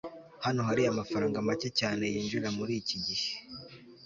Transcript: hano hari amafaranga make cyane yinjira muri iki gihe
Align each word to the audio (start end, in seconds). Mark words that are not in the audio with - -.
hano 0.45 0.61
hari 0.67 0.81
amafaranga 0.91 1.45
make 1.47 1.69
cyane 1.79 2.03
yinjira 2.13 2.47
muri 2.57 2.73
iki 2.81 2.97
gihe 3.05 3.29